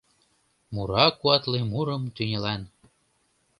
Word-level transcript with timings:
Мура 0.73 1.05
куатле 1.19 1.59
мурым 1.71 2.03
тӱнялан. 2.15 2.61